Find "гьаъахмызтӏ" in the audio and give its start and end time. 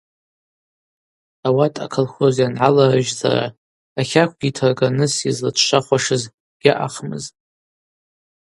6.61-7.33